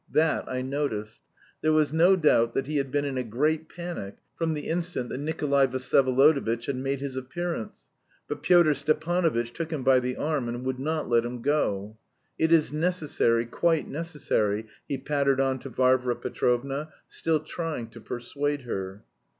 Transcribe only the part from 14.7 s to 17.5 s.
he pattered on to Varvara Petrovna, still